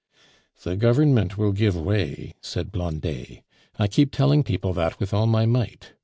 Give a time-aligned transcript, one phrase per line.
[0.63, 3.43] "The Government will give way," said Blondet.
[3.77, 5.93] "I keep telling people that with all my might!